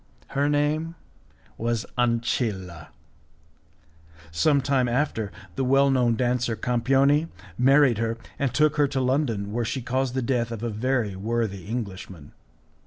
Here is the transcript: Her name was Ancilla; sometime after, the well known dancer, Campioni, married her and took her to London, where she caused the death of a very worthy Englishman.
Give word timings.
Her 0.29 0.49
name 0.49 0.95
was 1.59 1.85
Ancilla; 1.95 2.87
sometime 4.31 4.87
after, 4.87 5.31
the 5.55 5.63
well 5.63 5.91
known 5.91 6.15
dancer, 6.15 6.55
Campioni, 6.55 7.27
married 7.55 7.99
her 7.99 8.17
and 8.39 8.51
took 8.51 8.77
her 8.77 8.87
to 8.87 8.99
London, 8.99 9.51
where 9.53 9.63
she 9.63 9.83
caused 9.83 10.15
the 10.15 10.23
death 10.23 10.51
of 10.51 10.63
a 10.63 10.71
very 10.71 11.15
worthy 11.15 11.67
Englishman. 11.67 12.31